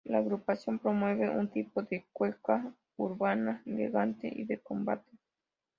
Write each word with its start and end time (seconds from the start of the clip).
La 0.05 0.17
agrupación 0.17 0.79
promueve 0.79 1.29
un 1.29 1.51
tipo 1.51 1.83
de 1.83 2.07
cueca 2.11 2.73
urbana 2.97 3.61
elegante 3.67 4.31
y 4.35 4.45
de 4.45 4.59
combate. 4.59 5.11